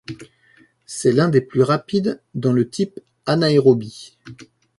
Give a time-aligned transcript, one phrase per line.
[0.87, 4.17] C'est l'un des plus rapides dans le type anaérobie.